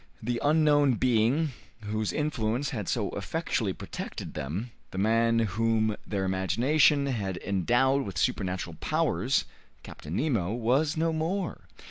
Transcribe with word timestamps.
The 0.23 0.41
unknown 0.43 0.95
being 0.95 1.49
whose 1.81 2.11
influence 2.11 2.71
had 2.71 2.89
so 2.89 3.11
effectually 3.11 3.71
protected 3.71 4.33
them, 4.33 4.71
the 4.89 4.97
man 4.97 5.37
whom 5.37 5.95
their 6.07 6.25
imagination 6.25 7.05
had 7.05 7.37
endowed 7.37 8.01
with 8.07 8.17
supernatural 8.17 8.77
powers, 8.81 9.45
Captain 9.83 10.15
Nemo, 10.15 10.53
was 10.53 10.97
no 10.97 11.13
more. 11.13 11.67